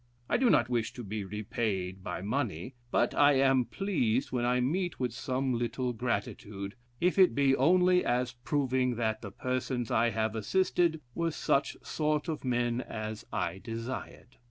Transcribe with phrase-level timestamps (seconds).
[0.27, 4.59] I do not wish to be repaid my money; but I am pleased when I
[4.59, 10.09] meet with some little gratitude, if it be only as proving that the persons I
[10.09, 14.37] have assisted were such sort of men as I desired."